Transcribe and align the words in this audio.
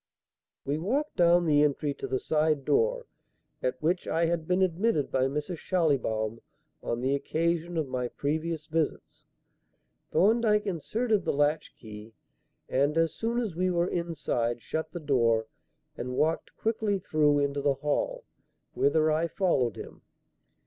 We 0.65 0.79
walked 0.79 1.17
down 1.17 1.45
the 1.45 1.61
entry 1.61 1.93
to 1.93 2.07
the 2.07 2.17
side 2.17 2.65
door 2.65 3.05
at 3.61 3.79
which 3.83 4.07
I 4.07 4.25
had 4.25 4.47
been 4.47 4.63
admitted 4.63 5.11
by 5.11 5.25
Mrs. 5.27 5.59
Schallibaum 5.59 6.41
on 6.81 7.01
the 7.01 7.13
occasion 7.13 7.77
of 7.77 7.87
my 7.87 8.07
previous 8.07 8.65
visits. 8.65 9.27
Thorndyke 10.09 10.65
inserted 10.65 11.23
the 11.23 11.33
latch 11.33 11.75
key, 11.77 12.15
and, 12.67 12.97
as 12.97 13.13
soon 13.13 13.39
as 13.39 13.55
we 13.55 13.69
were 13.69 13.89
inside, 13.89 14.59
shut 14.59 14.91
the 14.91 14.99
door 14.99 15.45
and 15.95 16.17
walked 16.17 16.55
quickly 16.57 16.97
through 16.97 17.37
into 17.37 17.61
the 17.61 17.75
hall, 17.75 18.23
whither 18.73 19.11
I 19.11 19.27
followed 19.27 19.75
him. 19.75 20.01